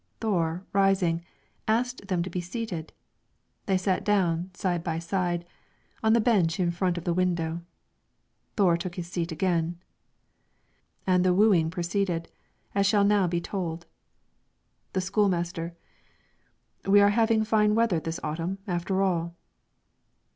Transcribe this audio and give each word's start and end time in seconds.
Thore 0.19 0.65
rising, 0.73 1.23
asked 1.67 2.07
them 2.07 2.23
to 2.23 2.29
be 2.31 2.41
seated; 2.41 2.91
they 3.67 3.77
sat 3.77 4.03
down, 4.03 4.49
side 4.55 4.83
by 4.83 4.97
side, 4.97 5.45
on 6.01 6.13
the 6.13 6.19
bench 6.19 6.59
in 6.59 6.71
front 6.71 6.97
of 6.97 7.03
the 7.03 7.13
window. 7.13 7.61
Thore 8.57 8.77
took 8.77 8.95
his 8.95 9.05
seat 9.05 9.31
again. 9.31 9.79
And 11.05 11.23
the 11.23 11.35
wooing 11.35 11.69
proceeded 11.69 12.29
as 12.73 12.87
shall 12.87 13.03
now 13.03 13.27
be 13.27 13.39
told. 13.39 13.85
The 14.93 15.01
school 15.01 15.29
master: 15.29 15.75
"We 16.87 16.99
are 16.99 17.11
having 17.11 17.43
fine 17.43 17.75
weather 17.75 17.99
this 17.99 18.19
autumn, 18.23 18.57
after 18.65 19.03
all." 19.03 19.35